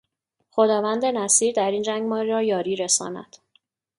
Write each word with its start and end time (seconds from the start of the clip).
خداوند 0.51 1.05
نصیر 1.05 1.53
در 1.55 1.71
این 1.71 1.81
جنگ 1.81 2.03
ما 2.07 2.21
را 2.21 2.43
یاری 2.43 2.75
رساند. 2.75 3.37